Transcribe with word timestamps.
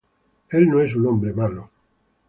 Él 0.49 0.67
no 0.67 0.81
es 0.81 0.95
un 0.95 1.05
hombre 1.05 1.31
malo". 1.31 1.69